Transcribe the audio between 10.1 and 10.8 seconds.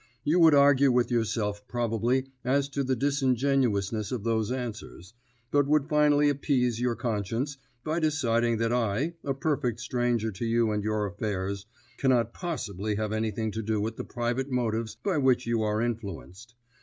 to you